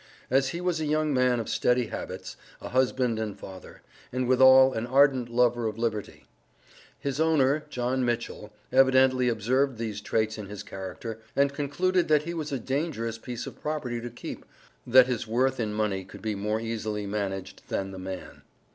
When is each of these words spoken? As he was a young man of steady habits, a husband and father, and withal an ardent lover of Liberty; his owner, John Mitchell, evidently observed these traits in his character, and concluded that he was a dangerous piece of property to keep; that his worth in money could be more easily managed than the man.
As 0.31 0.49
he 0.49 0.61
was 0.61 0.79
a 0.81 0.87
young 0.87 1.13
man 1.13 1.39
of 1.39 1.47
steady 1.47 1.89
habits, 1.89 2.35
a 2.59 2.69
husband 2.69 3.19
and 3.19 3.37
father, 3.37 3.83
and 4.11 4.27
withal 4.27 4.73
an 4.73 4.87
ardent 4.87 5.29
lover 5.29 5.67
of 5.67 5.77
Liberty; 5.77 6.25
his 6.97 7.19
owner, 7.19 7.65
John 7.69 8.03
Mitchell, 8.03 8.51
evidently 8.71 9.29
observed 9.29 9.77
these 9.77 10.01
traits 10.01 10.39
in 10.39 10.47
his 10.47 10.63
character, 10.63 11.19
and 11.35 11.53
concluded 11.53 12.07
that 12.07 12.23
he 12.23 12.33
was 12.33 12.51
a 12.51 12.57
dangerous 12.57 13.19
piece 13.19 13.45
of 13.45 13.61
property 13.61 14.01
to 14.01 14.09
keep; 14.09 14.43
that 14.87 15.05
his 15.05 15.27
worth 15.27 15.59
in 15.59 15.71
money 15.71 16.03
could 16.03 16.23
be 16.23 16.33
more 16.33 16.59
easily 16.59 17.05
managed 17.05 17.61
than 17.69 17.91
the 17.91 17.99
man. 17.99 18.41